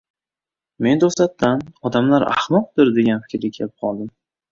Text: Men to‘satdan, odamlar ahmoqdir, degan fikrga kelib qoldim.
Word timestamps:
Men 0.85 1.01
to‘satdan, 1.03 1.61
odamlar 1.89 2.25
ahmoqdir, 2.31 2.91
degan 2.97 3.21
fikrga 3.27 3.53
kelib 3.59 3.75
qoldim. 3.85 4.09